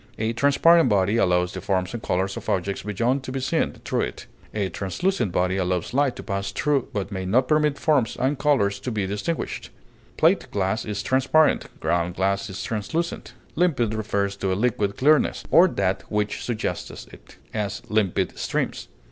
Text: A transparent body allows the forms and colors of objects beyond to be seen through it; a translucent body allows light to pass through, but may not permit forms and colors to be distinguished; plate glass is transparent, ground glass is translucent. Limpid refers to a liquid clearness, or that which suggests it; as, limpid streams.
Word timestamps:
A 0.17 0.33
transparent 0.33 0.89
body 0.89 1.17
allows 1.17 1.53
the 1.53 1.61
forms 1.61 1.93
and 1.93 2.01
colors 2.01 2.35
of 2.35 2.49
objects 2.49 2.81
beyond 2.81 3.21
to 3.21 3.31
be 3.31 3.39
seen 3.39 3.73
through 3.85 4.01
it; 4.01 4.25
a 4.51 4.69
translucent 4.69 5.31
body 5.31 5.57
allows 5.57 5.93
light 5.93 6.15
to 6.15 6.23
pass 6.23 6.51
through, 6.51 6.87
but 6.91 7.11
may 7.11 7.23
not 7.23 7.47
permit 7.47 7.77
forms 7.77 8.15
and 8.19 8.39
colors 8.39 8.79
to 8.79 8.89
be 8.91 9.05
distinguished; 9.05 9.69
plate 10.17 10.49
glass 10.49 10.85
is 10.85 11.03
transparent, 11.03 11.79
ground 11.79 12.15
glass 12.15 12.49
is 12.49 12.63
translucent. 12.63 13.33
Limpid 13.55 13.93
refers 13.93 14.35
to 14.37 14.51
a 14.51 14.55
liquid 14.57 14.97
clearness, 14.97 15.43
or 15.51 15.67
that 15.67 16.01
which 16.11 16.41
suggests 16.43 17.05
it; 17.11 17.35
as, 17.53 17.83
limpid 17.87 18.39
streams. 18.39 18.87